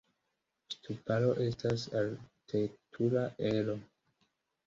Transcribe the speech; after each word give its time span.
Ŝtuparo 0.75 1.27
estas 1.43 1.83
arkitektura 2.01 3.25
ero. 3.53 3.79